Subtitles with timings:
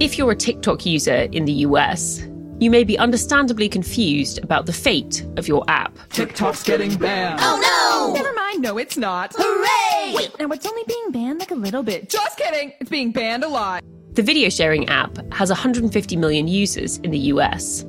[0.00, 2.24] If you're a TikTok user in the US,
[2.60, 5.92] you may be understandably confused about the fate of your app.
[6.10, 7.40] TikTok's getting banned.
[7.42, 8.14] Oh no!
[8.14, 9.32] Never mind, no, it's not.
[9.36, 10.14] Hooray!
[10.14, 12.08] Wait, now it's only being banned like a little bit.
[12.08, 13.82] Just kidding, it's being banned a lot.
[14.12, 17.84] The video sharing app has 150 million users in the US.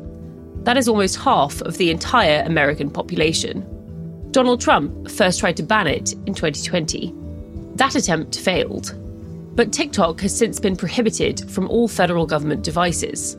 [0.64, 3.64] That is almost half of the entire American population.
[4.32, 7.14] Donald Trump first tried to ban it in 2020.
[7.76, 8.96] That attempt failed.
[9.60, 13.34] But TikTok has since been prohibited from all federal government devices.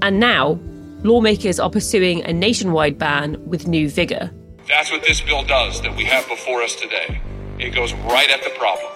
[0.00, 0.58] And now,
[1.02, 4.30] lawmakers are pursuing a nationwide ban with new vigour.
[4.66, 7.20] That's what this bill does that we have before us today.
[7.58, 8.90] It goes right at the problem.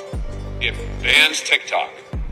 [0.63, 1.91] It bans TikTok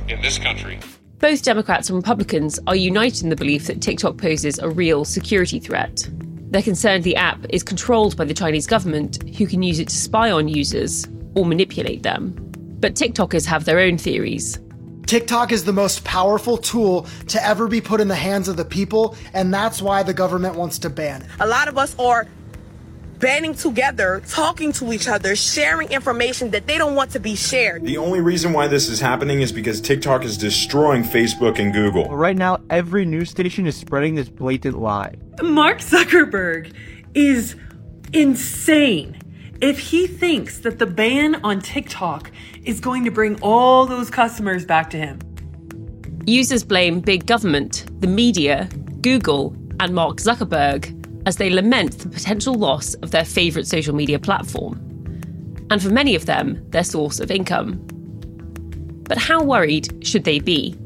[0.09, 0.79] in this country.
[1.19, 5.61] Both Democrats and Republicans are united in the belief that TikTok poses a real security
[5.61, 6.09] threat.
[6.51, 9.95] They're concerned the app is controlled by the Chinese government, who can use it to
[9.95, 12.48] spy on users or manipulate them.
[12.81, 14.59] But TikTokers have their own theories.
[15.07, 18.65] TikTok is the most powerful tool to ever be put in the hands of the
[18.65, 21.29] people, and that's why the government wants to ban it.
[21.41, 22.29] A lot of us are
[23.19, 27.85] banding together, talking to each other, sharing information that they don't want to be shared.
[27.85, 32.15] The only reason why this is happening is because TikTok is destroying Facebook and Google.
[32.15, 35.15] Right now, every news station is spreading this blatant lie.
[35.43, 36.73] Mark Zuckerberg
[37.15, 37.57] is
[38.13, 39.21] insane.
[39.61, 42.31] If he thinks that the ban on TikTok
[42.63, 45.19] is going to bring all those customers back to him.
[46.27, 48.69] Users blame big government, the media,
[49.01, 50.95] Google, and Mark Zuckerberg
[51.27, 54.77] as they lament the potential loss of their favourite social media platform.
[55.71, 57.85] And for many of them, their source of income.
[59.09, 60.79] But how worried should they be?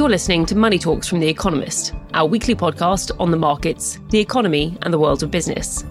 [0.00, 4.18] You're listening to Money Talks from The Economist, our weekly podcast on the markets, the
[4.18, 5.84] economy, and the world of business.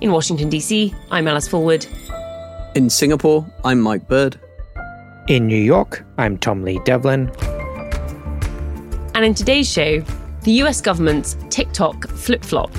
[0.00, 1.88] In Washington, D.C., I'm Alice Fulwood.
[2.76, 4.38] In Singapore, I'm Mike Bird.
[5.26, 7.28] In New York, I'm Tom Lee Devlin.
[9.16, 9.98] And in today's show,
[10.42, 12.70] the US government's TikTok flip flop.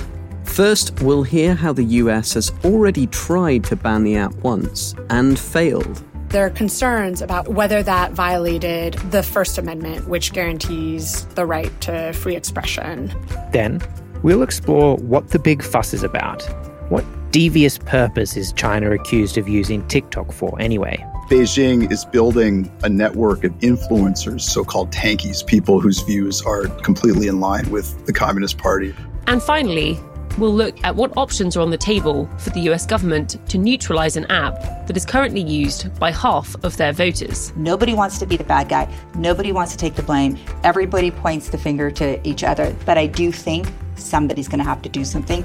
[0.44, 5.38] First, we'll hear how the US has already tried to ban the app once and
[5.38, 6.02] failed.
[6.30, 12.12] There are concerns about whether that violated the First Amendment, which guarantees the right to
[12.12, 13.14] free expression.
[13.50, 13.80] Then,
[14.22, 16.42] we'll explore what the big fuss is about.
[16.90, 21.02] What devious purpose is China accused of using TikTok for anyway?
[21.30, 27.28] Beijing is building a network of influencers, so called tankies, people whose views are completely
[27.28, 28.94] in line with the Communist Party.
[29.26, 29.98] And finally,
[30.38, 34.16] we'll look at what options are on the table for the US government to neutralize
[34.16, 37.52] an app that is currently used by half of their voters.
[37.56, 38.88] Nobody wants to be the bad guy.
[39.16, 40.38] Nobody wants to take the blame.
[40.64, 42.74] Everybody points the finger to each other.
[42.86, 45.44] But I do think somebody's going to have to do something.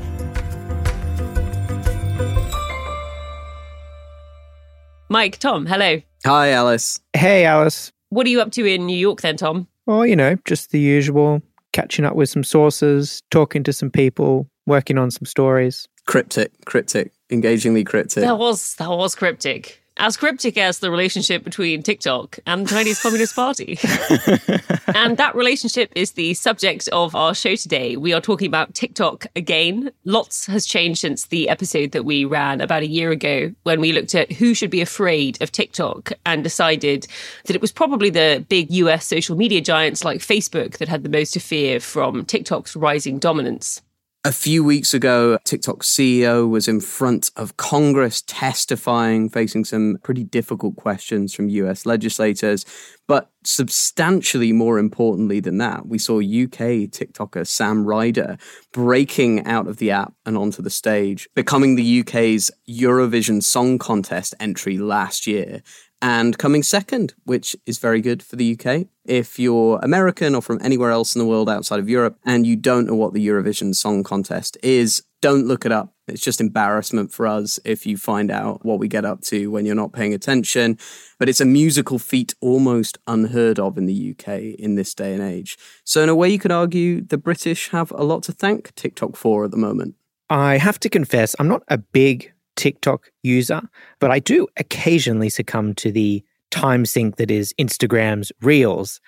[5.09, 6.01] Mike, Tom, hello.
[6.25, 6.99] Hi, Alice.
[7.13, 7.91] Hey, Alice.
[8.09, 9.67] What are you up to in New York then, Tom?
[9.87, 11.41] Oh, you know, just the usual
[11.73, 15.87] catching up with some sources, talking to some people, working on some stories.
[16.05, 18.23] Cryptic, cryptic, engagingly cryptic.
[18.23, 19.83] That was that was cryptic.
[19.97, 23.77] As cryptic as the relationship between TikTok and the Chinese Communist Party.
[24.95, 27.95] and that relationship is the subject of our show today.
[27.95, 29.91] We are talking about TikTok again.
[30.03, 33.93] Lots has changed since the episode that we ran about a year ago when we
[33.93, 37.05] looked at who should be afraid of TikTok and decided
[37.45, 41.09] that it was probably the big US social media giants like Facebook that had the
[41.09, 43.83] most to fear from TikTok's rising dominance.
[44.25, 50.23] A few weeks ago, TikTok CEO was in front of Congress testifying, facing some pretty
[50.23, 52.65] difficult questions from US legislators.
[53.05, 58.37] But substantially more importantly than that, we saw UK TikToker Sam Ryder
[58.71, 64.35] breaking out of the app and onto the stage, becoming the UK's Eurovision Song Contest
[64.39, 65.61] entry last year
[66.03, 68.87] and coming second, which is very good for the UK.
[69.05, 72.57] If you're American or from anywhere else in the world outside of Europe and you
[72.57, 75.93] don't know what the Eurovision Song Contest is, don't look it up.
[76.09, 79.65] It's just embarrassment for us if you find out what we get up to when
[79.65, 80.77] you're not paying attention.
[81.17, 85.23] But it's a musical feat almost unheard of in the UK in this day and
[85.23, 85.57] age.
[85.85, 89.15] So, in a way, you could argue the British have a lot to thank TikTok
[89.15, 89.95] for at the moment.
[90.29, 93.61] I have to confess, I'm not a big TikTok user,
[93.99, 98.99] but I do occasionally succumb to the time sink that is Instagram's Reels.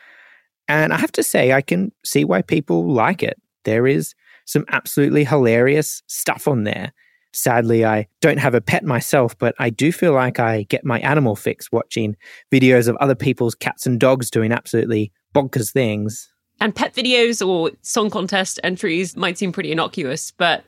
[0.68, 3.40] And I have to say, I can see why people like it.
[3.66, 4.16] There is
[4.46, 6.92] some absolutely hilarious stuff on there.
[7.34, 11.00] Sadly, I don't have a pet myself, but I do feel like I get my
[11.02, 12.16] animal fix watching
[12.52, 16.32] videos of other people's cats and dogs doing absolutely bonkers things.
[16.62, 20.64] And pet videos or song contest entries might seem pretty innocuous, but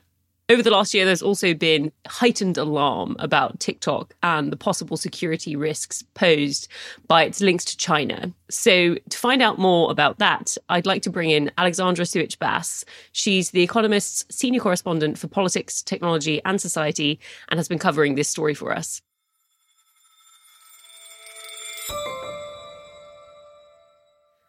[0.50, 5.56] Over the last year, there's also been heightened alarm about TikTok and the possible security
[5.56, 6.68] risks posed
[7.06, 8.32] by its links to China.
[8.48, 12.82] So, to find out more about that, I'd like to bring in Alexandra Suich Bass.
[13.12, 18.28] She's The Economist's senior correspondent for politics, technology, and society, and has been covering this
[18.28, 19.02] story for us.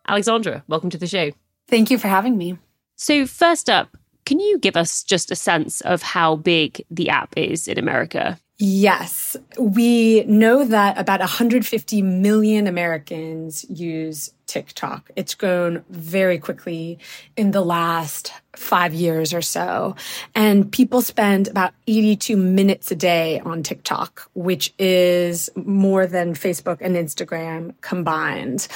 [0.08, 1.32] Alexandra, welcome to the show.
[1.68, 2.58] Thank you for having me.
[2.96, 3.98] So, first up,
[4.30, 8.40] can you give us just a sense of how big the app is in America?
[8.60, 9.36] Yes.
[9.58, 15.10] We know that about 150 million Americans use TikTok.
[15.16, 17.00] It's grown very quickly
[17.38, 19.96] in the last five years or so.
[20.36, 26.78] And people spend about 82 minutes a day on TikTok, which is more than Facebook
[26.82, 28.68] and Instagram combined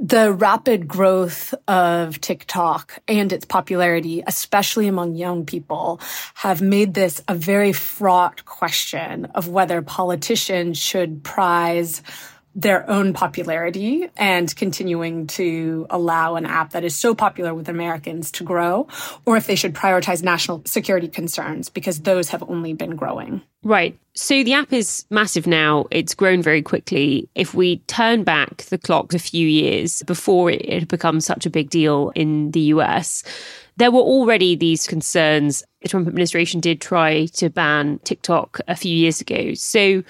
[0.00, 6.00] the rapid growth of TikTok and its popularity, especially among young people,
[6.36, 12.00] have made this a very fraught question of whether politicians should prize
[12.54, 18.32] their own popularity and continuing to allow an app that is so popular with Americans
[18.32, 18.88] to grow,
[19.24, 23.40] or if they should prioritize national security concerns because those have only been growing.
[23.62, 23.96] Right.
[24.14, 25.86] So the app is massive now.
[25.90, 27.28] It's grown very quickly.
[27.34, 31.50] If we turn back the clock a few years before it had become such a
[31.50, 33.22] big deal in the US,
[33.76, 35.62] there were already these concerns.
[35.82, 39.54] The Trump administration did try to ban TikTok a few years ago.
[39.54, 40.02] So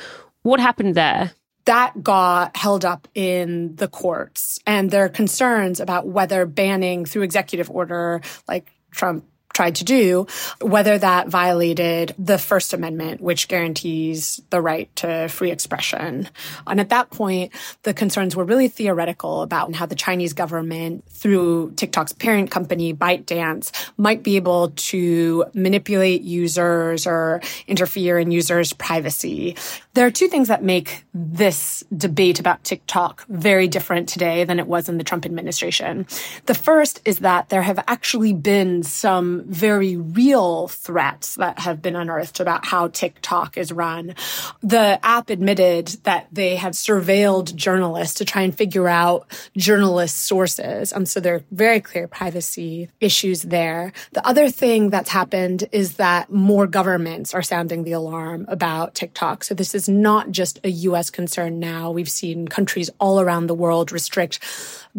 [0.42, 1.32] what happened there?
[1.64, 7.22] That got held up in the courts and there are concerns about whether banning through
[7.22, 10.26] executive order like Trump tried to do,
[10.60, 16.28] whether that violated the First Amendment, which guarantees the right to free expression.
[16.66, 17.52] And at that point,
[17.82, 23.90] the concerns were really theoretical about how the Chinese government, through TikTok's parent company, ByteDance,
[23.96, 29.56] might be able to manipulate users or interfere in users' privacy.
[29.94, 34.66] There are two things that make this debate about TikTok very different today than it
[34.66, 36.06] was in the Trump administration.
[36.46, 41.96] The first is that there have actually been some very real threats that have been
[41.96, 44.14] unearthed about how TikTok is run.
[44.62, 49.26] The app admitted that they have surveilled journalists to try and figure out
[49.56, 50.92] journalist sources.
[50.92, 53.92] And so there are very clear privacy issues there.
[54.12, 59.44] The other thing that's happened is that more governments are sounding the alarm about TikTok.
[59.44, 61.90] So this is not just a US concern now.
[61.90, 64.40] We've seen countries all around the world restrict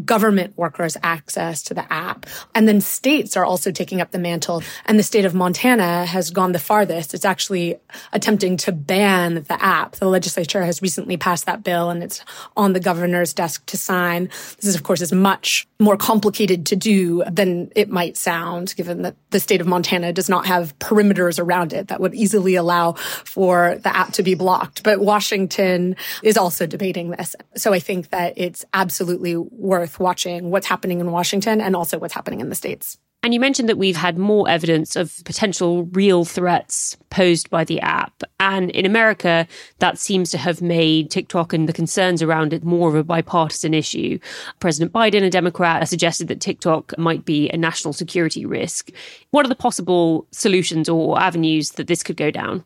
[0.06, 2.26] government workers access to the app.
[2.56, 4.64] And then states are also taking up the mantle.
[4.86, 7.14] And the state of Montana has gone the farthest.
[7.14, 7.78] It's actually
[8.14, 9.96] attempting to ban the app.
[9.96, 12.24] The legislature has recently passed that bill and it's
[12.56, 14.26] on the governor's desk to sign.
[14.58, 19.02] This is, of course, is much more complicated to do than it might sound, given
[19.02, 22.94] that the state of Montana does not have perimeters around it that would easily allow
[22.94, 24.84] for the app to be blocked.
[24.84, 27.36] But Washington is also debating this.
[27.56, 32.14] So I think that it's absolutely worth watching what's happening in Washington and also what's
[32.14, 32.98] happening in the States.
[33.24, 37.80] And you mentioned that we've had more evidence of potential real threats posed by the
[37.82, 38.24] app.
[38.40, 39.48] And in America,
[39.78, 43.76] that seems to have made TikTok and the concerns around it more of a bipartisan
[43.76, 44.18] issue.
[44.60, 48.90] President Biden, a Democrat, has suggested that TikTok might be a national security risk.
[49.30, 52.66] What are the possible solutions or avenues that this could go down?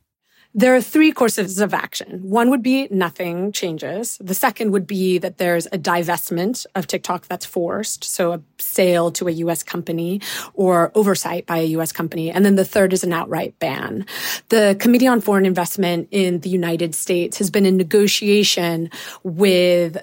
[0.58, 2.22] There are three courses of action.
[2.24, 4.18] One would be nothing changes.
[4.22, 8.06] The second would be that there's a divestment of TikTok that's forced.
[8.06, 10.22] So a sale to a US company
[10.54, 12.32] or oversight by a US company.
[12.32, 14.06] And then the third is an outright ban.
[14.48, 18.90] The Committee on Foreign Investment in the United States has been in negotiation
[19.24, 19.98] with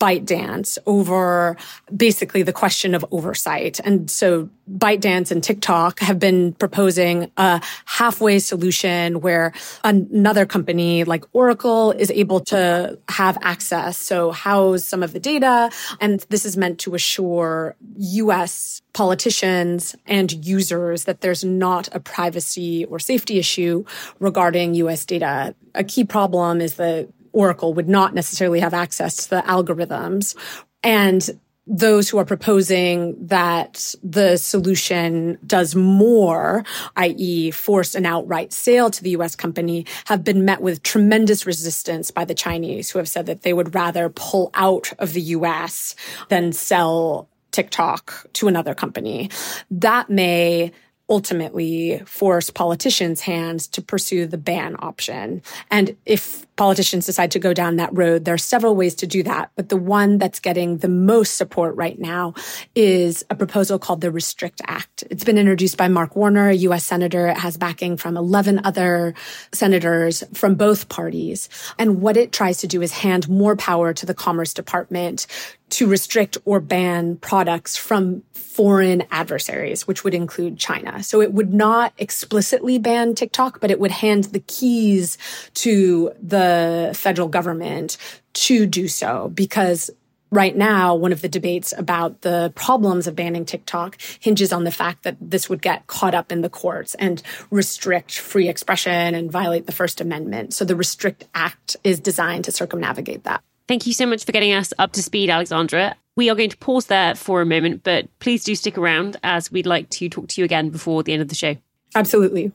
[0.00, 1.56] ByteDance over
[1.94, 3.80] basically the question of oversight.
[3.84, 11.24] And so ByteDance and TikTok have been proposing a halfway solution where another company like
[11.32, 13.96] Oracle is able to have access.
[13.96, 15.70] So house some of the data.
[16.00, 22.84] And this is meant to assure US politicians and users that there's not a privacy
[22.86, 23.84] or safety issue
[24.18, 25.54] regarding US data.
[25.74, 30.34] A key problem is that Oracle would not necessarily have access to the algorithms.
[30.82, 31.28] And
[31.66, 36.62] those who are proposing that the solution does more,
[36.96, 37.50] i.e.
[37.50, 42.24] force an outright sale to the US company, have been met with tremendous resistance by
[42.24, 45.94] the Chinese who have said that they would rather pull out of the US
[46.28, 49.30] than sell TikTok to another company.
[49.70, 50.72] That may
[51.08, 55.42] ultimately force politicians' hands to pursue the ban option.
[55.70, 59.22] And if politicians decide to go down that road, there are several ways to do
[59.22, 59.50] that.
[59.56, 62.34] But the one that's getting the most support right now
[62.74, 65.04] is a proposal called the Restrict Act.
[65.10, 66.84] It's been introduced by Mark Warner, a U.S.
[66.84, 67.26] Senator.
[67.26, 69.14] It has backing from 11 other
[69.52, 71.48] senators from both parties.
[71.78, 75.26] And what it tries to do is hand more power to the Commerce Department
[75.74, 81.02] to restrict or ban products from foreign adversaries, which would include China.
[81.02, 85.18] So it would not explicitly ban TikTok, but it would hand the keys
[85.54, 87.96] to the federal government
[88.34, 89.90] to do so because
[90.30, 94.70] right now, one of the debates about the problems of banning TikTok hinges on the
[94.70, 99.30] fact that this would get caught up in the courts and restrict free expression and
[99.30, 100.54] violate the First Amendment.
[100.54, 103.42] So the Restrict Act is designed to circumnavigate that.
[103.66, 105.96] Thank you so much for getting us up to speed, Alexandra.
[106.16, 109.50] We are going to pause there for a moment, but please do stick around as
[109.50, 111.56] we'd like to talk to you again before the end of the show.
[111.94, 112.52] Absolutely.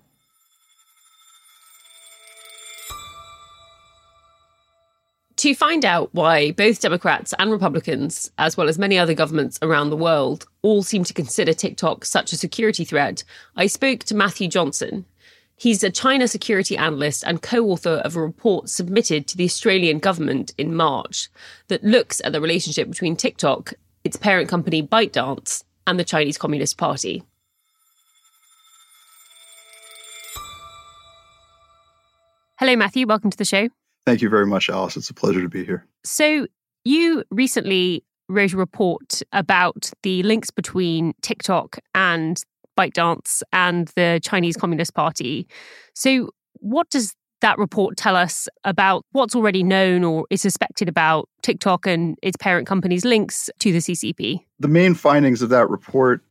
[5.38, 9.89] To find out why both Democrats and Republicans, as well as many other governments around
[9.89, 13.24] the world, all seem to consider TikTok such a security threat,
[13.56, 15.06] I spoke to Matthew Johnson.
[15.60, 20.00] He's a China security analyst and co author of a report submitted to the Australian
[20.00, 21.28] government in March
[21.68, 23.74] that looks at the relationship between TikTok,
[24.06, 27.24] its parent company ByteDance, and the Chinese Communist Party.
[32.58, 33.06] Hello, Matthew.
[33.06, 33.68] Welcome to the show.
[34.06, 34.96] Thank you very much, Alice.
[34.96, 35.86] It's a pleasure to be here.
[36.06, 36.48] So,
[36.86, 42.42] you recently wrote a report about the links between TikTok and
[42.79, 45.48] ByteDance and the Chinese Communist Party.
[45.93, 46.29] So,
[46.62, 51.88] what does that report tell us about what's already known or is suspected about TikTok
[51.88, 54.39] and its parent company's links to the CCP?
[54.59, 56.21] The main findings of that report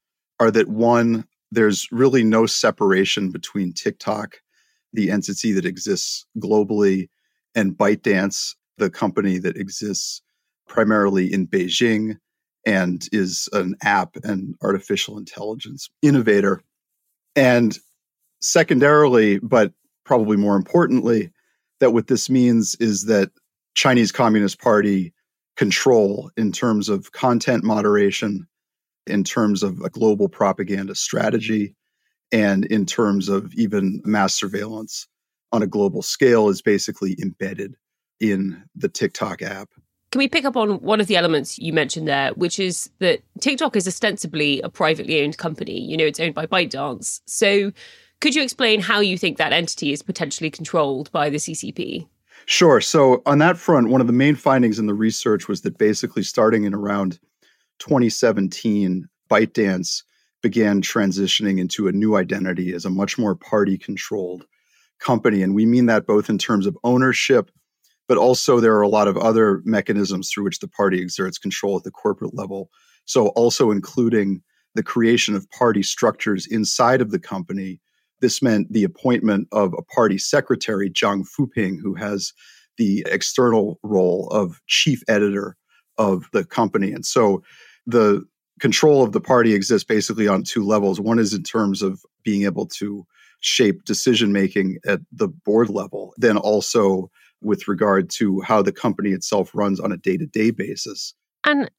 [0.40, 4.36] are that one, there's really no separation between TikTok,
[4.92, 7.08] the entity that exists globally,
[7.54, 10.22] and ByteDance, the company that exists
[10.66, 12.18] primarily in Beijing
[12.66, 16.60] and is an app and artificial intelligence innovator.
[17.36, 17.78] And
[18.40, 19.72] secondarily, but
[20.04, 21.30] probably more importantly,
[21.80, 23.30] that what this means is that
[23.74, 25.12] Chinese Communist Party
[25.56, 28.46] control in terms of content moderation,
[29.06, 31.74] in terms of a global propaganda strategy,
[32.32, 35.06] and in terms of even mass surveillance
[35.52, 37.74] on a global scale is basically embedded
[38.20, 39.68] in the TikTok app.
[40.10, 43.20] Can we pick up on one of the elements you mentioned there, which is that
[43.40, 45.78] TikTok is ostensibly a privately owned company?
[45.78, 47.20] You know, it's owned by ByteDance.
[47.26, 47.72] So,
[48.20, 52.08] could you explain how you think that entity is potentially controlled by the CCP?
[52.46, 52.80] Sure.
[52.80, 56.22] So, on that front, one of the main findings in the research was that basically
[56.22, 57.18] starting in around
[57.78, 60.02] 2017, ByteDance
[60.42, 64.46] began transitioning into a new identity as a much more party controlled
[64.98, 65.42] company.
[65.42, 67.50] And we mean that both in terms of ownership
[68.08, 71.76] but also there are a lot of other mechanisms through which the party exerts control
[71.76, 72.70] at the corporate level.
[73.04, 74.42] So, also including
[74.74, 77.80] the creation of party structures inside of the company.
[78.20, 82.32] This meant the appointment of a party secretary, Zhang Fuping, who has
[82.76, 85.56] the external role of chief editor
[85.98, 86.92] of the company.
[86.92, 87.42] And so
[87.86, 88.24] the
[88.60, 91.00] control of the party exists basically on two levels.
[91.00, 93.06] One is in terms of being able to
[93.40, 97.10] shape decision making at the board level, then also
[97.40, 101.14] with regard to how the company itself runs on a day to day basis.
[101.44, 101.70] And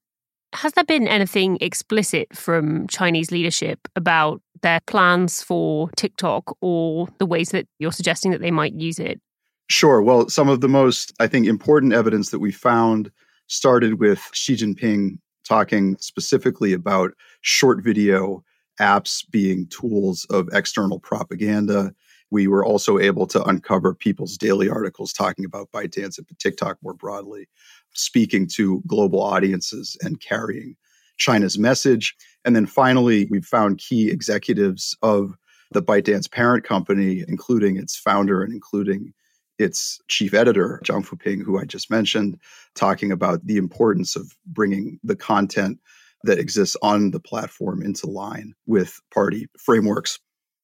[0.52, 7.26] has there been anything explicit from Chinese leadership about their plans for TikTok or the
[7.26, 9.20] ways that you're suggesting that they might use it?
[9.68, 10.02] Sure.
[10.02, 13.12] Well, some of the most, I think, important evidence that we found
[13.46, 17.12] started with Xi Jinping talking specifically about
[17.42, 18.42] short video
[18.80, 21.92] apps being tools of external propaganda
[22.30, 26.94] we were also able to uncover people's daily articles talking about ByteDance and TikTok more
[26.94, 27.48] broadly,
[27.94, 30.76] speaking to global audiences and carrying
[31.16, 32.14] China's message.
[32.44, 35.36] And then finally, we found key executives of
[35.72, 39.12] the ByteDance parent company, including its founder and including
[39.58, 42.38] its chief editor, Zhang Fuping, who I just mentioned,
[42.74, 45.78] talking about the importance of bringing the content
[46.24, 50.18] that exists on the platform into line with party frameworks.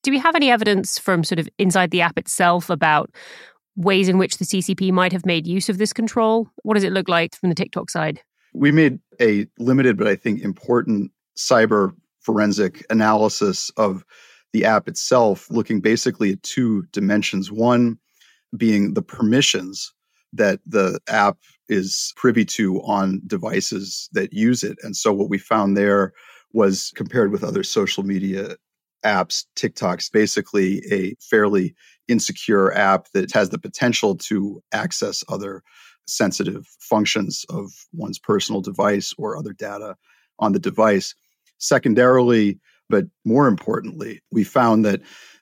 [0.07, 3.11] Do we have any evidence from sort of inside the app itself about
[3.75, 6.49] ways in which the CCP might have made use of this control?
[6.63, 8.21] What does it look like from the TikTok side?
[8.55, 14.05] We made a limited but I think important cyber forensic analysis of
[14.53, 17.51] the app itself, looking basically at two dimensions.
[17.51, 17.99] One
[18.57, 19.93] being the permissions
[20.35, 24.79] that the app is privy to on devices that use it.
[24.85, 26.13] And so what we found there
[26.53, 28.55] was compared with other social media
[29.05, 29.45] apps.
[29.55, 31.75] TikTok's basically a fairly
[32.09, 35.63] insecure app that has the potential to access other
[36.07, 39.97] sensitive functions of one's personal device or other data
[40.39, 41.15] on the device.
[41.59, 45.01] Secondarily, but more importantly, we found that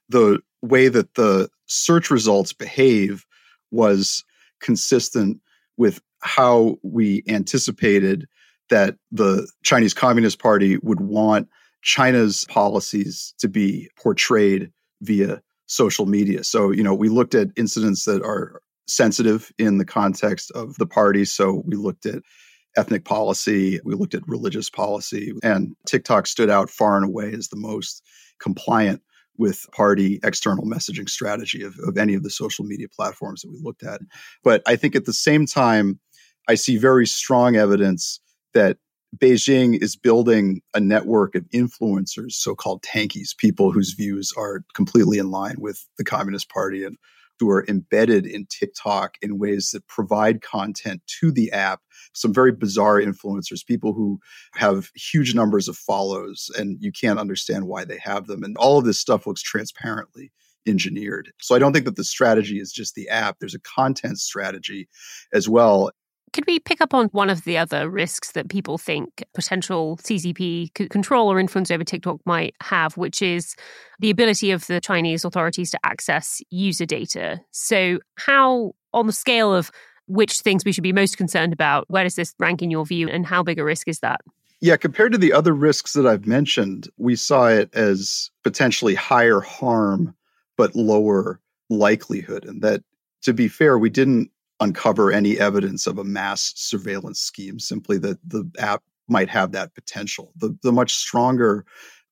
[0.08, 3.24] the way that the search results behave
[3.70, 4.24] was
[4.60, 5.40] consistent
[5.76, 8.26] with how we anticipated
[8.70, 11.48] that the Chinese Communist Party would want
[11.84, 14.72] China's policies to be portrayed
[15.02, 16.42] via social media.
[16.42, 20.86] So, you know, we looked at incidents that are sensitive in the context of the
[20.86, 21.24] party.
[21.24, 22.22] So, we looked at
[22.76, 27.48] ethnic policy, we looked at religious policy, and TikTok stood out far and away as
[27.48, 28.02] the most
[28.40, 29.00] compliant
[29.36, 33.60] with party external messaging strategy of, of any of the social media platforms that we
[33.62, 34.00] looked at.
[34.42, 36.00] But I think at the same time,
[36.48, 38.20] I see very strong evidence
[38.54, 38.78] that
[39.16, 45.18] Beijing is building a network of influencers, so called tankies, people whose views are completely
[45.18, 46.96] in line with the Communist Party and
[47.38, 51.80] who are embedded in TikTok in ways that provide content to the app.
[52.12, 54.20] Some very bizarre influencers, people who
[54.54, 58.44] have huge numbers of follows and you can't understand why they have them.
[58.44, 60.32] And all of this stuff looks transparently
[60.66, 61.32] engineered.
[61.40, 64.88] So I don't think that the strategy is just the app, there's a content strategy
[65.32, 65.90] as well.
[66.34, 70.90] Could we pick up on one of the other risks that people think potential CCP
[70.90, 73.54] control or influence over TikTok might have, which is
[74.00, 77.40] the ability of the Chinese authorities to access user data?
[77.52, 79.70] So, how, on the scale of
[80.06, 83.08] which things we should be most concerned about, where does this rank in your view,
[83.08, 84.20] and how big a risk is that?
[84.60, 89.38] Yeah, compared to the other risks that I've mentioned, we saw it as potentially higher
[89.38, 90.16] harm,
[90.56, 91.38] but lower
[91.70, 92.44] likelihood.
[92.44, 92.82] And that,
[93.22, 94.32] to be fair, we didn't
[94.64, 99.74] uncover any evidence of a mass surveillance scheme, simply that the app might have that
[99.74, 100.32] potential.
[100.36, 101.64] The, the much stronger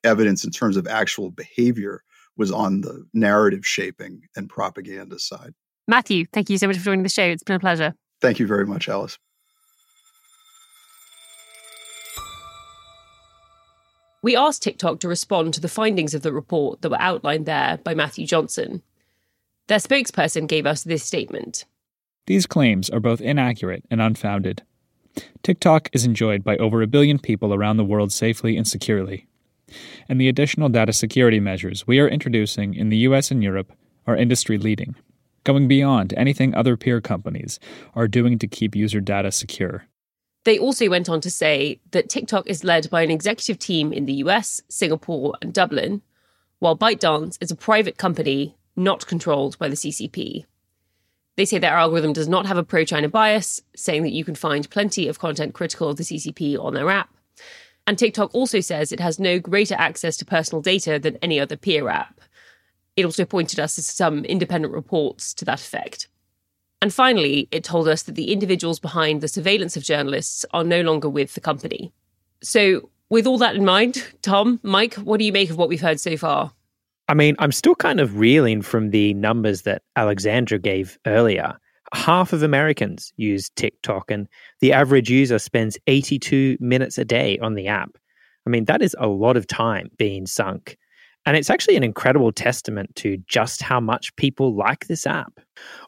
[0.05, 2.03] evidence in terms of actual behavior
[2.37, 5.55] was on the narrative shaping and propaganda side.
[5.89, 7.25] Matthew, thank you so much for joining the show.
[7.25, 7.95] It's been a pleasure.
[8.21, 9.19] Thank you very much, Alice.
[14.23, 17.81] We asked TikTok to respond to the findings of the report that were outlined there
[17.83, 18.83] by Matthew Johnson.
[19.67, 21.65] Their spokesperson gave us this statement
[22.27, 24.63] these claims are both inaccurate and unfounded.
[25.43, 29.27] TikTok is enjoyed by over a billion people around the world safely and securely.
[30.09, 33.73] And the additional data security measures we are introducing in the US and Europe
[34.07, 34.95] are industry leading,
[35.45, 37.59] going beyond anything other peer companies
[37.95, 39.87] are doing to keep user data secure.
[40.45, 44.07] They also went on to say that TikTok is led by an executive team in
[44.07, 46.03] the US, Singapore, and Dublin,
[46.59, 50.45] while ByteDance is a private company not controlled by the CCP.
[51.37, 54.35] They say their algorithm does not have a pro China bias, saying that you can
[54.35, 57.09] find plenty of content critical of the CCP on their app.
[57.87, 61.57] And TikTok also says it has no greater access to personal data than any other
[61.57, 62.21] peer app.
[62.97, 66.09] It also pointed us to some independent reports to that effect.
[66.83, 70.83] And finally, it told us that the individuals behind the surveillance of journalists are no
[70.83, 71.93] longer with the company.
[72.43, 75.81] So, with all that in mind, Tom, Mike, what do you make of what we've
[75.81, 76.53] heard so far?
[77.13, 81.59] I mean, I'm still kind of reeling from the numbers that Alexandra gave earlier.
[81.93, 84.27] Half of Americans use TikTok, and
[84.61, 87.99] the average user spends 82 minutes a day on the app.
[88.47, 90.79] I mean, that is a lot of time being sunk.
[91.27, 95.39] And it's actually an incredible testament to just how much people like this app.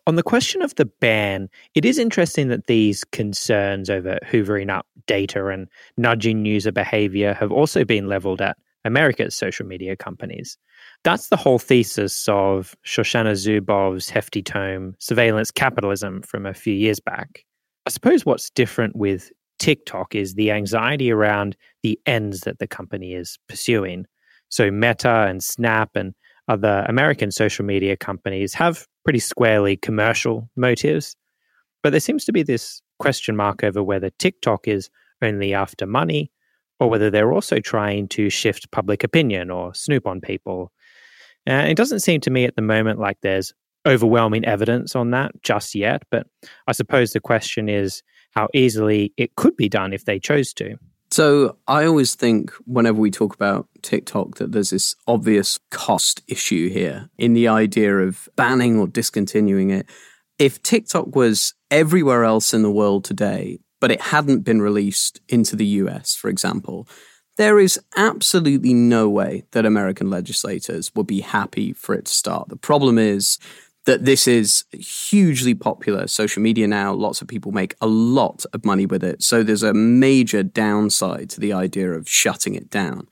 [0.07, 4.87] On the question of the ban, it is interesting that these concerns over hoovering up
[5.07, 10.59] data and nudging user behavior have also been leveled at America's social media companies.
[11.05, 17.01] That's the whole thesis of Shoshana Zuboff's hefty tome, Surveillance Capitalism, from a few years
[17.01, 17.44] back.
[17.87, 23.14] I suppose what's different with TikTok is the anxiety around the ends that the company
[23.14, 24.07] is pursuing.
[24.49, 26.14] So, Meta and Snap and
[26.49, 31.16] other American social media companies have pretty squarely commercial motives.
[31.83, 34.90] But there seems to be this question mark over whether TikTok is
[35.23, 36.31] only after money
[36.81, 40.73] or whether they're also trying to shift public opinion or snoop on people
[41.47, 43.53] it doesn't seem to me at the moment like there's
[43.87, 46.03] overwhelming evidence on that just yet.
[46.11, 46.27] But
[46.67, 50.77] I suppose the question is how easily it could be done if they chose to.
[51.11, 56.71] So I always think whenever we talk about TikTok that there's this obvious cost issue
[56.71, 59.89] here in the idea of banning or discontinuing it.
[60.39, 65.55] If TikTok was everywhere else in the world today, but it hadn't been released into
[65.57, 66.88] the US, for example,
[67.37, 72.49] there is absolutely no way that American legislators would be happy for it to start.
[72.49, 73.38] The problem is
[73.85, 76.94] that this is hugely popular social media now.
[76.94, 79.23] Lots of people make a lot of money with it.
[79.23, 83.07] So there's a major downside to the idea of shutting it down.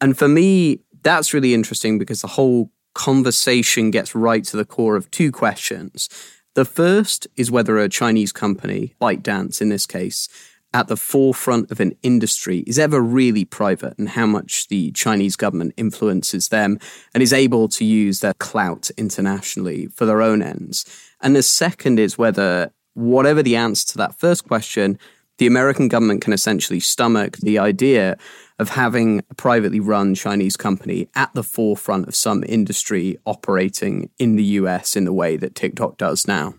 [0.00, 4.96] And for me, that's really interesting because the whole conversation gets right to the core
[4.96, 6.08] of two questions.
[6.56, 10.26] The first is whether a Chinese company, ByteDance in this case,
[10.72, 15.36] at the forefront of an industry is ever really private and how much the Chinese
[15.36, 16.78] government influences them
[17.12, 20.86] and is able to use their clout internationally for their own ends.
[21.20, 24.98] And the second is whether, whatever the answer to that first question,
[25.38, 28.16] the American government can essentially stomach the idea
[28.58, 34.36] of having a privately run Chinese company at the forefront of some industry operating in
[34.36, 36.54] the US in the way that TikTok does now.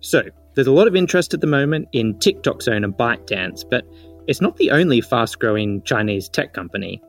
[0.00, 0.22] So,
[0.54, 3.84] there's a lot of interest at the moment in TikTok's owner ByteDance, but
[4.26, 7.00] it's not the only fast growing Chinese tech company.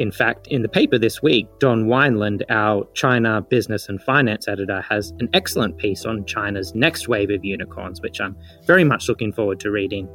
[0.00, 4.80] In fact, in the paper this week, Don Weinland, our China business and finance editor,
[4.80, 8.34] has an excellent piece on China's next wave of unicorns, which I'm
[8.66, 10.08] very much looking forward to reading.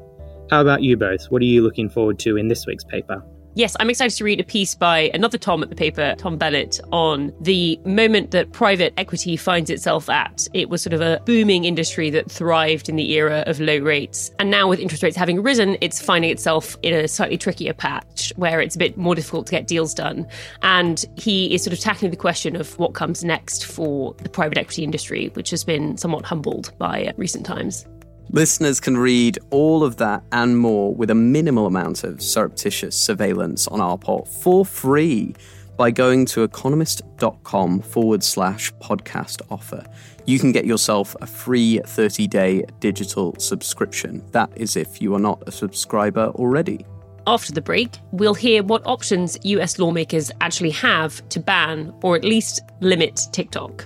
[0.49, 1.25] How about you both?
[1.25, 3.23] What are you looking forward to in this week's paper?
[3.57, 6.81] Yes, I'm excited to read a piece by another Tom at the paper, Tom Bennett,
[6.91, 10.45] on the moment that private equity finds itself at.
[10.53, 14.29] It was sort of a booming industry that thrived in the era of low rates.
[14.39, 18.33] And now, with interest rates having risen, it's finding itself in a slightly trickier patch
[18.35, 20.27] where it's a bit more difficult to get deals done.
[20.61, 24.57] And he is sort of tackling the question of what comes next for the private
[24.57, 27.85] equity industry, which has been somewhat humbled by recent times.
[28.31, 33.67] Listeners can read all of that and more with a minimal amount of surreptitious surveillance
[33.67, 35.35] on our part for free
[35.77, 39.85] by going to economist.com forward slash podcast offer.
[40.25, 44.23] You can get yourself a free 30 day digital subscription.
[44.31, 46.85] That is if you are not a subscriber already.
[47.27, 52.23] After the break, we'll hear what options US lawmakers actually have to ban or at
[52.23, 53.85] least limit TikTok.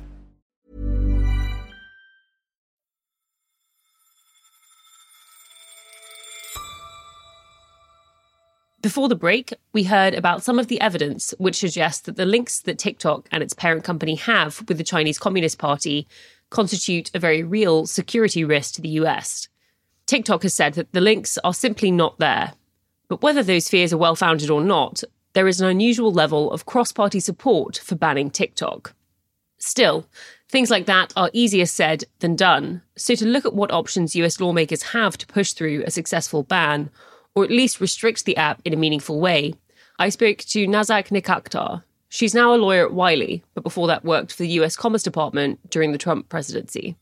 [8.81, 12.61] Before the break, we heard about some of the evidence which suggests that the links
[12.61, 16.07] that TikTok and its parent company have with the Chinese Communist Party
[16.49, 19.47] constitute a very real security risk to the US.
[20.07, 22.53] TikTok has said that the links are simply not there.
[23.07, 26.65] But whether those fears are well founded or not, there is an unusual level of
[26.65, 28.95] cross party support for banning TikTok.
[29.59, 30.07] Still,
[30.49, 32.81] things like that are easier said than done.
[32.97, 36.89] So, to look at what options US lawmakers have to push through a successful ban,
[37.35, 39.53] or at least restrict the app in a meaningful way.
[39.99, 41.83] I spoke to Nazak Nikakhtar.
[42.09, 45.59] She's now a lawyer at Wiley, but before that worked for the US Commerce Department
[45.69, 46.97] during the Trump presidency.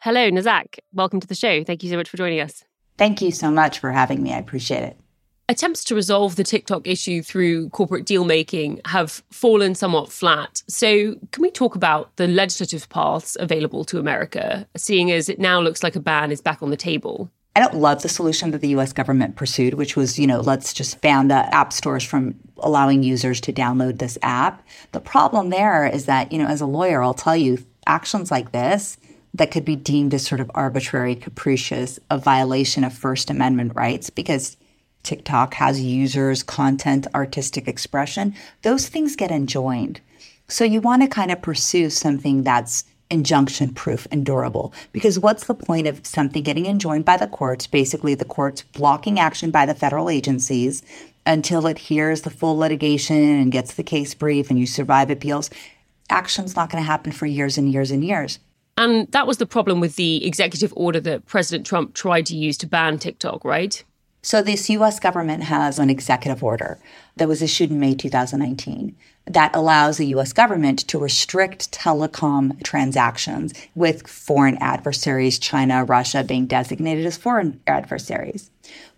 [0.00, 0.78] Hello, Nazak.
[0.92, 1.62] Welcome to the show.
[1.64, 2.64] Thank you so much for joining us.
[2.98, 4.32] Thank you so much for having me.
[4.32, 5.01] I appreciate it.
[5.48, 10.62] Attempts to resolve the TikTok issue through corporate deal making have fallen somewhat flat.
[10.68, 15.60] So, can we talk about the legislative paths available to America, seeing as it now
[15.60, 17.30] looks like a ban is back on the table?
[17.54, 20.72] I don't love the solution that the US government pursued, which was, you know, let's
[20.72, 24.66] just ban the app stores from allowing users to download this app.
[24.92, 28.52] The problem there is that, you know, as a lawyer, I'll tell you, actions like
[28.52, 28.96] this
[29.34, 34.08] that could be deemed as sort of arbitrary, capricious, a violation of First Amendment rights
[34.08, 34.56] because
[35.02, 38.34] TikTok has users, content, artistic expression.
[38.62, 40.00] Those things get enjoined.
[40.48, 44.72] So you want to kind of pursue something that's injunction proof and durable.
[44.90, 47.66] Because what's the point of something getting enjoined by the courts?
[47.66, 50.82] Basically, the courts blocking action by the federal agencies
[51.26, 55.50] until it hears the full litigation and gets the case brief and you survive appeals.
[56.10, 58.38] Action's not going to happen for years and years and years.
[58.76, 62.56] And that was the problem with the executive order that President Trump tried to use
[62.58, 63.84] to ban TikTok, right?
[64.24, 66.78] So, this US government has an executive order
[67.16, 68.94] that was issued in May 2019
[69.26, 76.46] that allows the US government to restrict telecom transactions with foreign adversaries, China, Russia being
[76.46, 78.50] designated as foreign adversaries.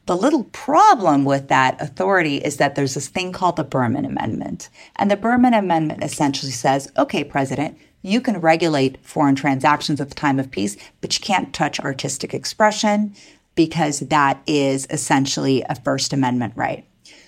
[0.06, 4.68] The little problem with that authority is that there's this thing called the Berman Amendment.
[4.96, 10.14] And the Berman Amendment essentially says, okay, President, you can regulate foreign transactions at the
[10.14, 13.14] time of peace, but you can't touch artistic expression
[13.54, 16.86] because that is essentially a First Amendment right.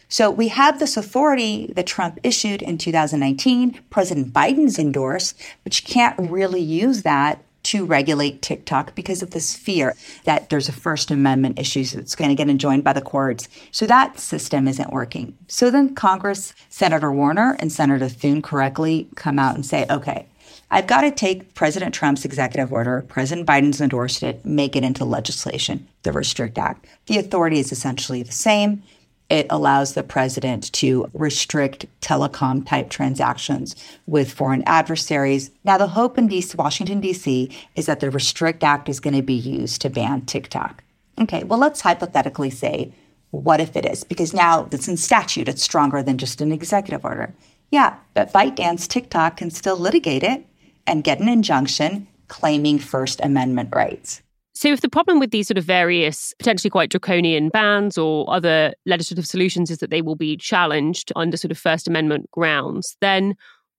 [0.08, 5.86] So we have this authority that Trump issued in 2019, President Biden's endorsed, but you
[5.86, 11.10] can't really use that to regulate TikTok because of this fear that there's a First
[11.10, 13.48] Amendment issue that's going to get enjoined by the courts.
[13.72, 15.36] So that system isn't working.
[15.48, 20.28] So then Congress, Senator Warner and Senator Thune correctly come out and say, okay,
[20.70, 25.04] I've got to take President Trump's executive order, President Biden's endorsed it, make it into
[25.04, 26.86] legislation, the Restrict Act.
[27.06, 28.82] The authority is essentially the same.
[29.28, 33.74] It allows the president to restrict telecom type transactions
[34.06, 35.50] with foreign adversaries.
[35.64, 37.50] Now, the hope in DC, Washington, D.C.
[37.74, 40.82] is that the Restrict Act is going to be used to ban TikTok.
[41.20, 42.92] Okay, well, let's hypothetically say,
[43.30, 44.04] what if it is?
[44.04, 47.34] Because now it's in statute, it's stronger than just an executive order.
[47.70, 50.46] Yeah, but ByteDance TikTok can still litigate it
[50.86, 54.22] and get an injunction claiming First Amendment rights.
[54.54, 58.72] So, if the problem with these sort of various potentially quite draconian bans or other
[58.86, 63.34] legislative solutions is that they will be challenged under sort of First Amendment grounds, then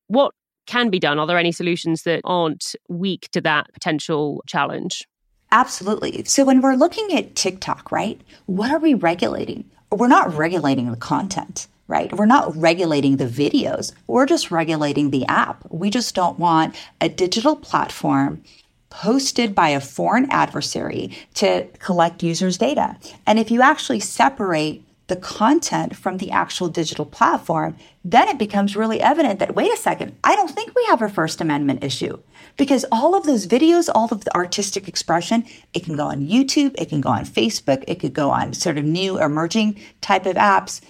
[0.05, 0.35] what
[0.67, 1.17] can be done?
[1.17, 5.07] Are there any solutions that aren't weak to that potential challenge?
[5.51, 6.23] Absolutely.
[6.25, 9.65] So, when we're looking at TikTok, right, what are we regulating?
[9.91, 12.11] We're not regulating the content right?
[12.13, 13.93] We're not regulating the videos.
[14.07, 15.65] We're just regulating the app.
[15.69, 18.43] We just don't want a digital platform
[18.91, 22.97] hosted by a foreign adversary to collect users' data.
[23.25, 28.75] And if you actually separate the content from the actual digital platform, then it becomes
[28.75, 32.19] really evident that, wait a second, I don't think we have a First Amendment issue.
[32.57, 36.75] Because all of those videos, all of the artistic expression, it can go on YouTube,
[36.77, 40.35] it can go on Facebook, it could go on sort of new emerging type of
[40.35, 40.81] apps.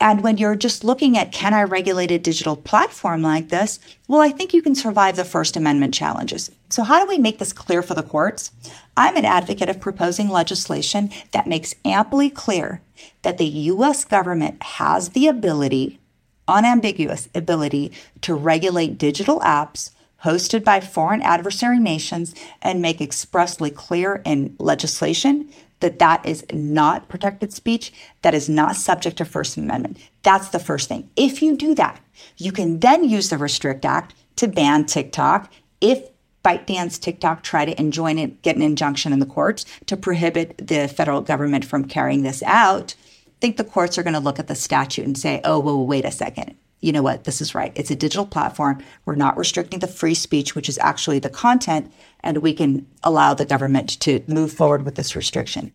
[0.00, 3.80] And when you're just looking at can I regulate a digital platform like this?
[4.06, 6.50] Well, I think you can survive the First Amendment challenges.
[6.68, 8.52] So, how do we make this clear for the courts?
[8.96, 12.80] I'm an advocate of proposing legislation that makes amply clear
[13.22, 15.98] that the US government has the ability,
[16.46, 19.90] unambiguous ability, to regulate digital apps
[20.24, 25.48] hosted by foreign adversary nations and make expressly clear in legislation
[25.80, 29.98] that that is not protected speech, that is not subject to First Amendment.
[30.22, 31.10] That's the first thing.
[31.16, 32.00] If you do that,
[32.36, 36.08] you can then use the Restrict Act to ban TikTok if
[36.44, 40.88] ByteDance TikTok try to enjoin it, get an injunction in the courts to prohibit the
[40.88, 42.94] federal government from carrying this out.
[43.26, 45.84] I think the courts are going to look at the statute and say, oh, well,
[45.84, 47.72] wait a second you know what, this is right.
[47.74, 48.82] It's a digital platform.
[49.04, 53.34] We're not restricting the free speech, which is actually the content, and we can allow
[53.34, 55.72] the government to move forward with this restriction.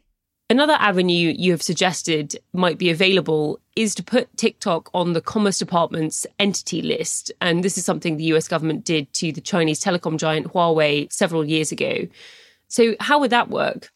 [0.50, 5.58] Another avenue you have suggested might be available is to put TikTok on the Commerce
[5.58, 7.32] Department's entity list.
[7.42, 11.46] And this is something the US government did to the Chinese telecom giant Huawei several
[11.46, 12.08] years ago.
[12.68, 13.93] So, how would that work?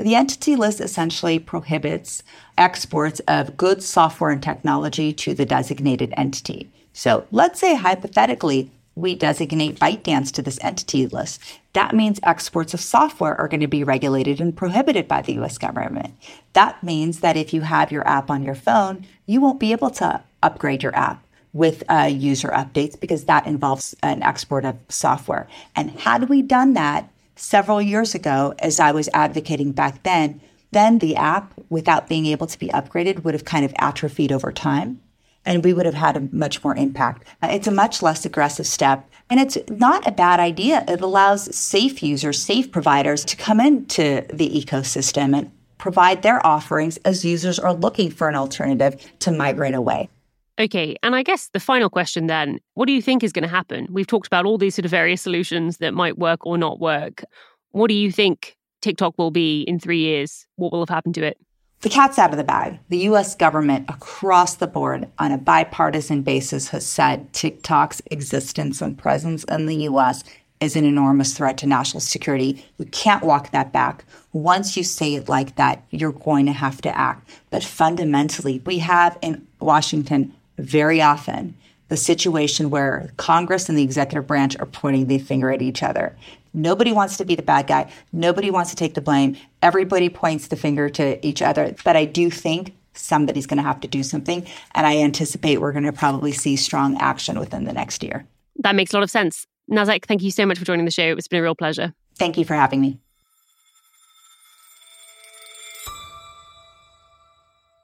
[0.00, 2.22] The entity list essentially prohibits
[2.56, 6.70] exports of goods, software, and technology to the designated entity.
[6.94, 11.40] So let's say hypothetically, we designate ByteDance to this entity list.
[11.74, 15.58] That means exports of software are going to be regulated and prohibited by the US
[15.58, 16.14] government.
[16.54, 19.90] That means that if you have your app on your phone, you won't be able
[19.90, 25.46] to upgrade your app with uh, user updates because that involves an export of software.
[25.76, 27.10] And had we done that,
[27.40, 30.40] several years ago, as I was advocating back then,
[30.72, 34.52] then the app, without being able to be upgraded, would have kind of atrophied over
[34.52, 35.00] time.
[35.44, 37.26] And we would have had a much more impact.
[37.42, 39.08] Uh, it's a much less aggressive step.
[39.30, 40.84] And it's not a bad idea.
[40.86, 46.98] It allows safe users, safe providers to come into the ecosystem and provide their offerings
[46.98, 50.10] as users are looking for an alternative to migrate away.
[50.58, 53.48] Okay, and I guess the final question then what do you think is going to
[53.48, 53.86] happen?
[53.90, 57.24] We've talked about all these sort of various solutions that might work or not work.
[57.70, 60.46] What do you think TikTok will be in three years?
[60.56, 61.38] What will have happened to it?
[61.82, 62.78] The cat's out of the bag.
[62.90, 68.98] The US government across the board on a bipartisan basis has said TikTok's existence and
[68.98, 70.22] presence in the US
[70.60, 72.66] is an enormous threat to national security.
[72.76, 74.04] You can't walk that back.
[74.34, 77.26] Once you say it like that, you're going to have to act.
[77.48, 81.54] But fundamentally, we have in Washington very often
[81.88, 86.16] the situation where Congress and the executive branch are pointing the finger at each other.
[86.54, 87.92] Nobody wants to be the bad guy.
[88.12, 89.36] Nobody wants to take the blame.
[89.62, 91.74] Everybody points the finger to each other.
[91.84, 94.46] But I do think somebody's going to have to do something.
[94.74, 98.26] And I anticipate we're going to probably see strong action within the next year.
[98.56, 99.46] That makes a lot of sense.
[99.70, 101.12] Nazak, thank you so much for joining the show.
[101.12, 101.94] It's been a real pleasure.
[102.16, 102.98] Thank you for having me.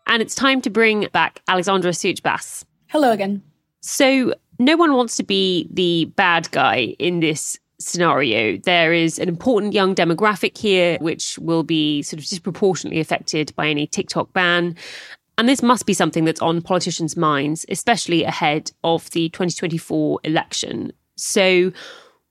[0.09, 2.66] And it's time to bring back Alexandra Suich Bass.
[2.89, 3.43] Hello again.
[3.81, 8.59] So, no one wants to be the bad guy in this scenario.
[8.59, 13.69] There is an important young demographic here, which will be sort of disproportionately affected by
[13.69, 14.77] any TikTok ban.
[15.37, 20.93] And this must be something that's on politicians' minds, especially ahead of the 2024 election.
[21.17, 21.73] So,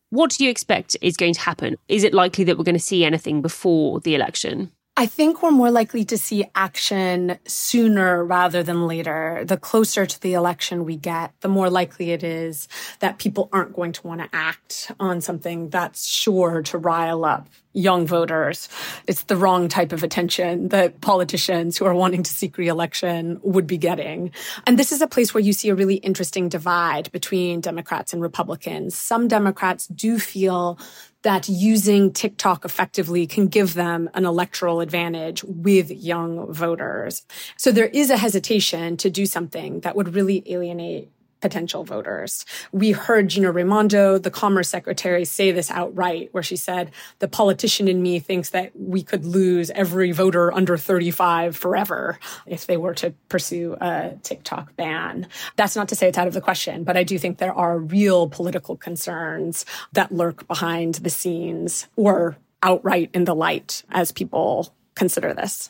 [0.10, 1.76] what do you expect is going to happen?
[1.88, 4.72] Is it likely that we're going to see anything before the election?
[4.98, 9.44] I think we're more likely to see action sooner rather than later.
[9.44, 12.70] The closer to the election we get, the more likely it is
[13.02, 17.50] that people aren't going to want to act on something that's sure to rile up
[17.76, 18.70] young voters.
[19.06, 23.68] It's the wrong type of attention that politicians who are wanting to seek reelection would
[23.68, 24.32] be getting.
[24.66, 28.22] And this is a place where you see a really interesting divide between Democrats and
[28.22, 28.96] Republicans.
[28.96, 30.80] Some Democrats do feel
[31.24, 37.26] that using TikTok effectively can give them an electoral advantage with young voters.
[37.58, 41.10] So there is a hesitation to do something that would really alienate
[41.42, 42.46] potential voters.
[42.72, 47.88] We heard Gina Raimondo, the Commerce Secretary, say this outright, where she said, the politician
[47.88, 52.96] in me thinks that we could lose every voter under 35 forever if they were
[52.96, 55.28] to pursue a TikTok ban.
[55.56, 57.78] That's not to say it's out of the question, but I do think there are
[57.78, 64.74] real political concerns that lurk behind the scenes or outright in the light as people
[64.96, 65.70] consider this.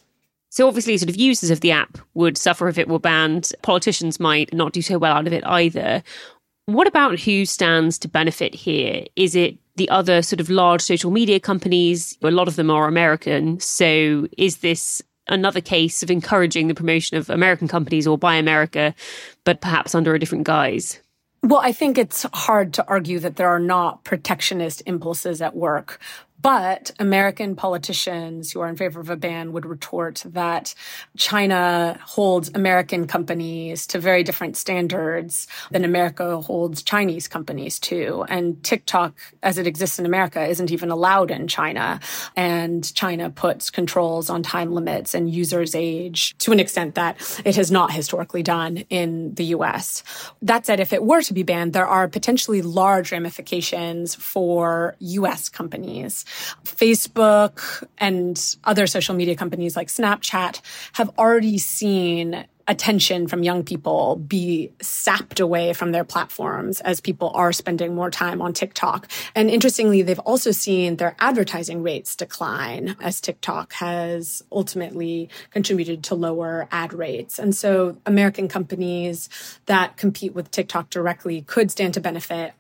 [0.56, 3.52] So obviously, sort of users of the app would suffer if it were banned.
[3.62, 6.02] Politicians might not do so well out of it either.
[6.68, 9.04] What about who stands to benefit here?
[9.18, 12.18] Is it the other sort of large social media companies?
[12.22, 13.60] A lot of them are American.
[13.60, 18.96] So is this another case of encouraging the promotion of American companies or Buy America,
[19.44, 21.02] but perhaps under a different guise?
[21.44, 26.00] Well, I think it's hard to argue that there are not protectionist impulses at work.
[26.46, 30.76] But American politicians who are in favor of a ban would retort that
[31.18, 38.26] China holds American companies to very different standards than America holds Chinese companies to.
[38.30, 42.00] And TikTok, as it exists in America, isn't even allowed in China.
[42.36, 47.56] And China puts controls on time limits and users' age to an extent that it
[47.56, 50.04] has not historically done in the US.
[50.44, 55.50] That said, if it were to be banned, there are potentially large ramifications for US
[55.50, 56.24] companies.
[56.64, 60.62] Facebook and other social media companies like Snapchat
[60.94, 67.32] have already seen attention from young people be sapped away from their platforms as people
[67.36, 69.10] are spending more time on TikTok.
[69.36, 76.16] And interestingly, they've also seen their advertising rates decline as TikTok has ultimately contributed to
[76.16, 77.38] lower ad rates.
[77.40, 79.30] And so American companies
[79.68, 82.54] that compete with TikTok directly could stand to benefit.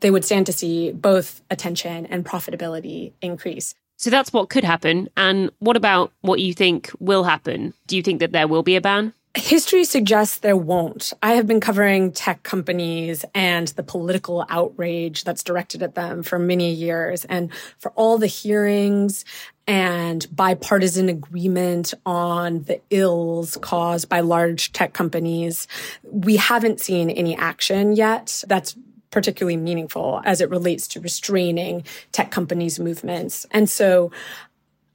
[0.00, 3.74] They would stand to see both attention and profitability increase.
[3.98, 5.08] So that's what could happen.
[5.16, 7.72] And what about what you think will happen?
[7.86, 9.14] Do you think that there will be a ban?
[9.36, 11.12] History suggests there won't.
[11.22, 16.38] I have been covering tech companies and the political outrage that's directed at them for
[16.38, 17.26] many years.
[17.26, 19.26] And for all the hearings
[19.66, 25.68] and bipartisan agreement on the ills caused by large tech companies,
[26.02, 28.74] we haven't seen any action yet that's
[29.10, 33.44] particularly meaningful as it relates to restraining tech companies' movements.
[33.50, 34.10] And so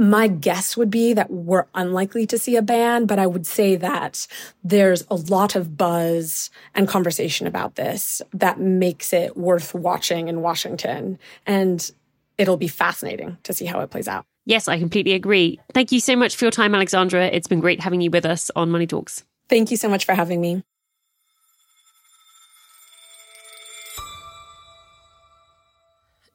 [0.02, 3.76] my guess would be that we're unlikely to see a ban, but I would say
[3.76, 4.26] that
[4.64, 10.42] there's a lot of buzz and conversation about this that makes it worth watching in
[10.42, 11.20] Washington.
[11.46, 11.92] And
[12.40, 14.26] it'll be fascinating to see how it plays out.
[14.46, 15.60] Yes, I completely agree.
[15.72, 17.28] Thank you so much for your time, Alexandra.
[17.28, 19.24] It's been great having you with us on Money Talks.
[19.50, 20.64] Thank you so much for having me.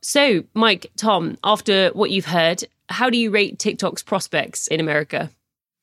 [0.03, 5.31] So, Mike, Tom, after what you've heard, how do you rate TikTok's prospects in America?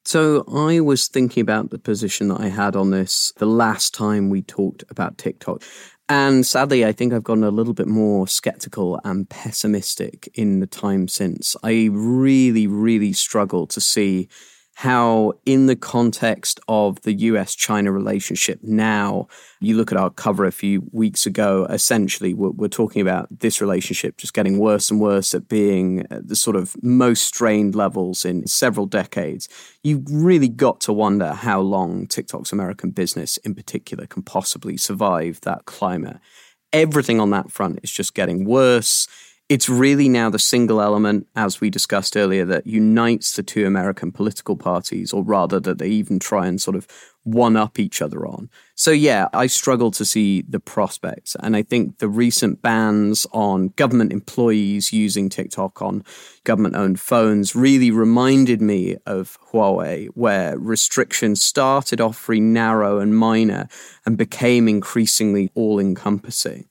[0.05, 4.29] So I was thinking about the position that I had on this the last time
[4.29, 5.63] we talked about TikTok.
[6.09, 10.67] And sadly, I think I've gotten a little bit more skeptical and pessimistic in the
[10.67, 11.55] time since.
[11.63, 14.27] I really, really struggle to see
[14.75, 19.27] how, in the context of the US China relationship now,
[19.59, 23.61] you look at our cover a few weeks ago, essentially, we're, we're, talking about this
[23.61, 28.25] relationship just getting worse and worse at being uh, the sort of most strained levels
[28.25, 29.47] in several decades.
[29.83, 35.39] You've really got to wonder how long TikTok's American business in particular can possibly survive
[35.41, 36.17] that climate.
[36.71, 39.07] Everything on that front is just getting worse
[39.53, 44.11] it's really now the single element, as we discussed earlier, that unites the two American
[44.11, 46.87] political parties, or rather that they even try and sort of
[47.21, 48.49] one up each other on.
[48.73, 51.35] So, yeah, I struggle to see the prospects.
[51.39, 56.03] And I think the recent bans on government employees using TikTok on
[56.45, 63.15] government owned phones really reminded me of Huawei, where restrictions started off very narrow and
[63.15, 63.67] minor
[64.03, 66.65] and became increasingly all encompassing.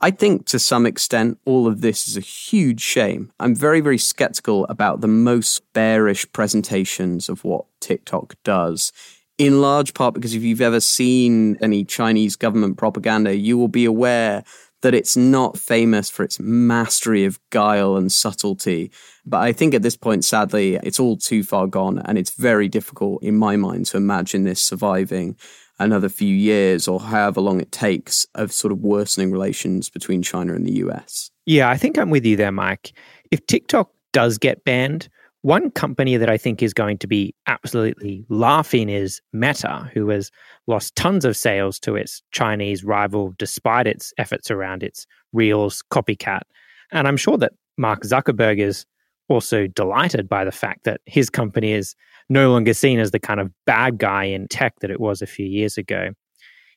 [0.00, 3.32] I think to some extent, all of this is a huge shame.
[3.40, 8.92] I'm very, very skeptical about the most bearish presentations of what TikTok does
[9.38, 13.84] in large part because if you've ever seen any Chinese government propaganda, you will be
[13.84, 14.44] aware
[14.82, 18.90] that it's not famous for its mastery of guile and subtlety.
[19.24, 21.98] But I think at this point, sadly, it's all too far gone.
[21.98, 25.36] And it's very difficult, in my mind, to imagine this surviving
[25.78, 30.54] another few years or however long it takes of sort of worsening relations between China
[30.54, 31.30] and the US.
[31.44, 32.92] Yeah, I think I'm with you there, Mike.
[33.30, 35.08] If TikTok does get banned,
[35.42, 40.30] one company that I think is going to be absolutely laughing is Meta, who has
[40.66, 46.40] lost tons of sales to its Chinese rival despite its efforts around its Reels copycat.
[46.90, 48.86] And I'm sure that Mark Zuckerberg is
[49.28, 51.94] also delighted by the fact that his company is
[52.28, 55.26] no longer seen as the kind of bad guy in tech that it was a
[55.26, 56.10] few years ago.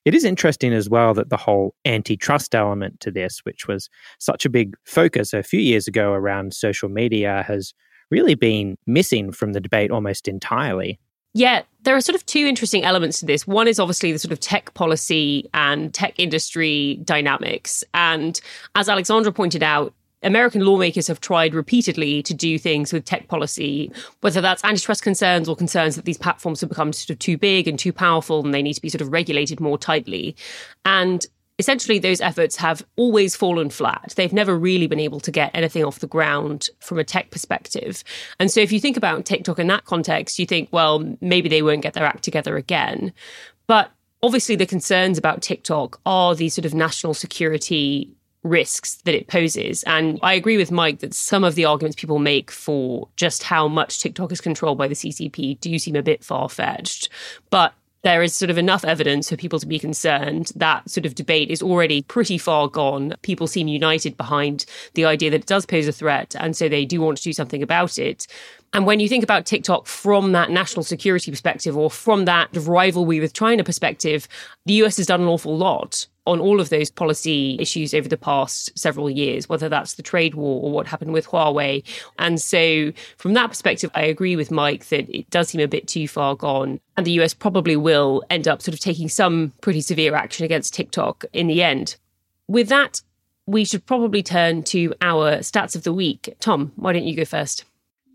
[0.06, 3.90] It is interesting as well that the whole antitrust element to this, which was
[4.20, 7.74] such a big focus a few years ago around social media, has
[8.10, 11.00] really been missing from the debate almost entirely.
[11.34, 13.46] Yeah, there are sort of two interesting elements to this.
[13.46, 17.84] One is obviously the sort of tech policy and tech industry dynamics.
[17.94, 18.40] And
[18.76, 23.92] as Alexandra pointed out, American lawmakers have tried repeatedly to do things with tech policy,
[24.22, 27.68] whether that's antitrust concerns or concerns that these platforms have become sort of too big
[27.68, 30.36] and too powerful and they need to be sort of regulated more tightly.
[30.84, 31.26] And
[31.58, 34.14] essentially those efforts have always fallen flat.
[34.16, 38.04] They've never really been able to get anything off the ground from a tech perspective.
[38.40, 41.62] And so if you think about TikTok in that context, you think, well, maybe they
[41.62, 43.14] won't get their act together again.
[43.68, 43.92] But
[44.24, 48.10] obviously the concerns about TikTok are these sort of national security
[48.44, 49.84] risks that it poses.
[49.84, 53.68] And I agree with Mike that some of the arguments people make for just how
[53.68, 57.10] much TikTok is controlled by the CCP do seem a bit far fetched.
[57.50, 60.54] But there is sort of enough evidence for people to be concerned.
[60.56, 63.16] That sort of debate is already pretty far gone.
[63.24, 66.86] People seem united behind the idea that it does pose a threat, and so they
[66.86, 68.26] do want to do something about it.
[68.72, 73.20] And when you think about TikTok from that national security perspective or from that rivalry
[73.20, 74.28] with China perspective,
[74.66, 78.18] the US has done an awful lot on all of those policy issues over the
[78.18, 81.84] past several years, whether that's the trade war or what happened with Huawei.
[82.20, 85.88] And so, from that perspective, I agree with Mike that it does seem a bit
[85.88, 86.80] too far gone.
[86.96, 90.74] And the US probably will end up sort of taking some pretty severe action against
[90.74, 91.96] TikTok in the end.
[92.48, 93.02] With that,
[93.46, 96.36] we should probably turn to our stats of the week.
[96.40, 97.66] Tom, why don't you go first?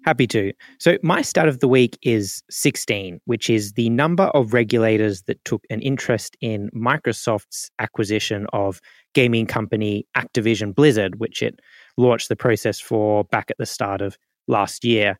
[0.05, 0.52] Happy to.
[0.78, 5.42] So, my stat of the week is 16, which is the number of regulators that
[5.46, 8.82] took an interest in Microsoft's acquisition of
[9.14, 11.59] gaming company Activision Blizzard, which it
[11.96, 15.18] launched the process for back at the start of last year.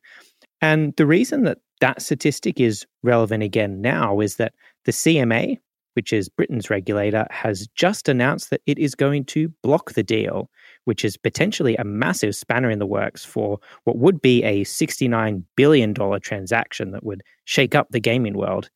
[0.61, 4.53] And the reason that that statistic is relevant again now is that
[4.85, 5.57] the CMA,
[5.95, 10.49] which is Britain's regulator, has just announced that it is going to block the deal
[10.85, 15.43] which is potentially a massive spanner in the works for what would be a $69
[15.55, 18.69] billion transaction that would shake up the gaming world.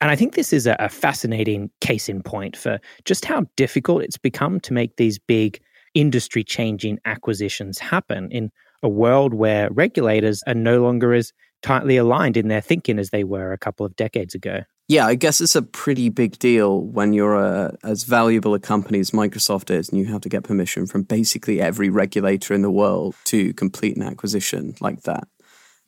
[0.00, 4.18] And I think this is a, fascinating case in point for just how difficult it's
[4.18, 5.60] become to make these big
[5.94, 8.50] industry changing acquisitions happen in
[8.82, 11.32] a world where regulators are no longer as
[11.66, 14.62] tightly aligned in their thinking as they were a couple of decades ago.
[14.88, 19.00] Yeah, I guess it's a pretty big deal when you're a, as valuable a company
[19.00, 22.70] as Microsoft is, and you have to get permission from basically every regulator in the
[22.70, 25.26] world to complete an acquisition like that.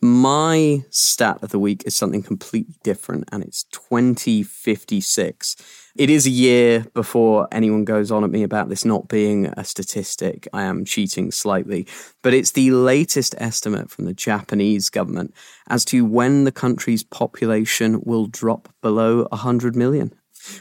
[0.00, 5.56] My stat of the week is something completely different, and it's 2056.
[5.96, 9.64] It is a year before anyone goes on at me about this not being a
[9.64, 10.46] statistic.
[10.52, 11.84] I am cheating slightly,
[12.22, 15.34] but it's the latest estimate from the Japanese government
[15.68, 20.12] as to when the country's population will drop below 100 million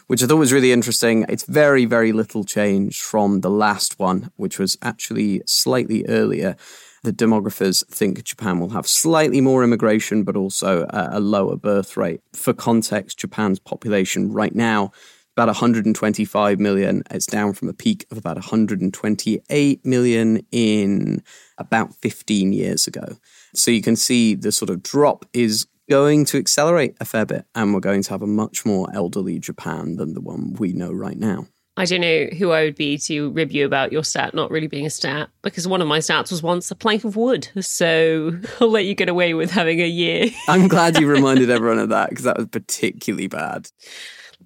[0.07, 1.23] which I thought was really interesting.
[1.29, 6.57] It's very, very little change from the last one, which was actually slightly earlier
[7.03, 11.97] the demographers think Japan will have slightly more immigration, but also a, a lower birth
[11.97, 12.21] rate.
[12.33, 14.91] For context, Japan's population right now
[15.37, 17.03] about 125 million.
[17.11, 21.23] It's down from a peak of about 128 million in
[21.59, 23.17] about 15 years ago.
[23.53, 27.45] So you can see the sort of drop is going to accelerate a fair bit,
[27.53, 30.91] and we're going to have a much more elderly Japan than the one we know
[30.91, 31.45] right now.
[31.77, 34.67] I don't know who I would be to rib you about your stat not really
[34.67, 37.47] being a stat because one of my stats was once a plank of wood.
[37.61, 40.27] So I'll let you get away with having a year.
[40.47, 43.69] I'm glad you reminded everyone of that because that was particularly bad.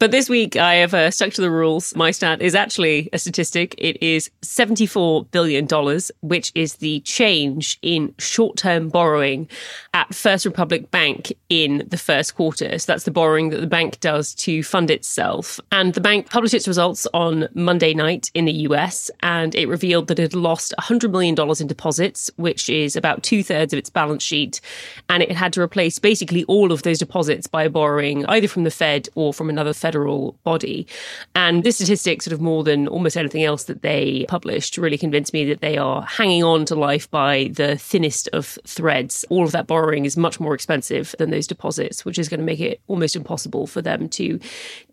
[0.02, 1.96] But this week, I have uh, stuck to the rules.
[1.96, 3.76] My stat is actually a statistic.
[3.78, 5.68] It is $74 billion,
[6.22, 9.48] which is the change in short term borrowing
[9.94, 12.80] at First Republic Bank in the first quarter.
[12.80, 15.60] So that's the borrowing that the bank does to fund itself.
[15.72, 20.08] And the bank published its results on Monday night in the US, and it revealed
[20.08, 23.92] that it had lost $100 million in deposits, which is about two thirds of its
[23.92, 24.62] balance sheet.
[25.10, 28.72] And it had to replace basically all of those deposits by borrowing either from the
[28.72, 30.88] Fed or from another Fed federal body.
[31.36, 35.34] And this statistic, sort of more than almost anything else that they published, really convinced
[35.34, 39.26] me that they are hanging on to life by the thinnest of threads.
[39.30, 42.46] All of that borrowing is much more expensive than those deposits, which is going to
[42.46, 44.40] make it almost impossible for them to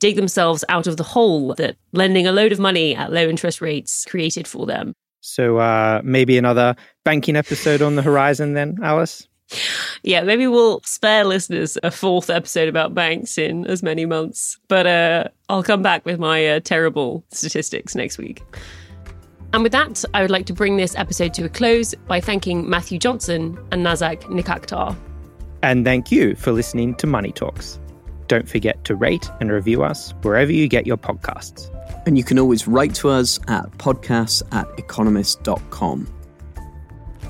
[0.00, 3.60] dig themselves out of the hole that lending a load of money at low interest
[3.60, 4.92] rates created for them.
[5.20, 6.74] So uh, maybe another
[7.04, 9.28] banking episode on the horizon then, Alice?
[10.02, 14.58] Yeah, maybe we'll spare listeners a fourth episode about banks in as many months.
[14.68, 18.42] But uh, I'll come back with my uh, terrible statistics next week.
[19.52, 22.68] And with that, I would like to bring this episode to a close by thanking
[22.68, 24.94] Matthew Johnson and Nazak Nikakhtar.
[25.62, 27.80] And thank you for listening to Money Talks.
[28.28, 31.74] Don't forget to rate and review us wherever you get your podcasts.
[32.06, 36.17] And you can always write to us at podcasts at economist.com.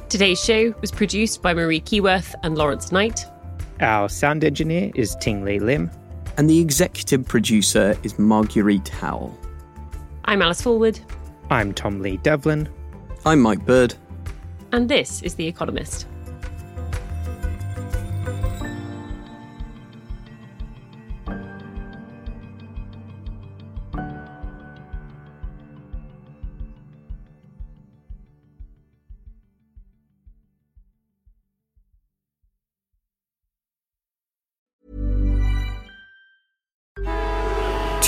[0.08, 3.26] Today's show was produced by Marie Keyworth and Lawrence Knight.
[3.80, 5.90] Our sound engineer is Ting Lee Lim.
[6.38, 9.38] And the executive producer is Marguerite Howell.
[10.24, 10.98] I'm Alice Fulwood.
[11.50, 12.70] I'm Tom Lee Devlin.
[13.26, 13.94] I'm Mike Bird.
[14.72, 16.06] And this is The Economist.